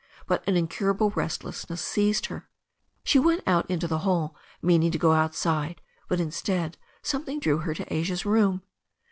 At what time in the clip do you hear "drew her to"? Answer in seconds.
7.39-7.93